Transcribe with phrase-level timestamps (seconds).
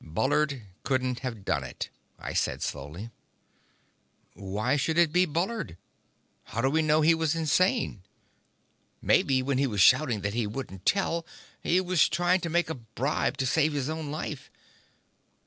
[0.03, 3.11] "Bullard couldn't have done it," I said slowly.
[4.33, 5.77] "Why should it be Bullard?
[6.45, 8.01] How do we know he was insane?
[8.99, 11.23] Maybe when he was shouting that he wouldn't tell,
[11.61, 14.49] he was trying to make a bribe to save his own life.